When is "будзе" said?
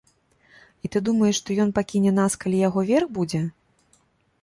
3.19-3.47